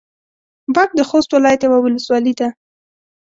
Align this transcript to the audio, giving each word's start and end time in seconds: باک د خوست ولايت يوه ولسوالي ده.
باک 0.75 0.89
د 0.97 1.01
خوست 1.09 1.29
ولايت 1.31 1.61
يوه 1.65 1.79
ولسوالي 1.81 2.33
ده. 2.39 2.47